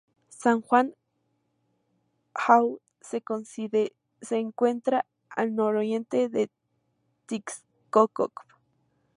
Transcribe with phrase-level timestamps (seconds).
[0.43, 0.95] San Juan
[2.33, 3.19] Hau se
[4.39, 6.49] encuentra al nororiente de
[7.27, 8.31] Tixkokob.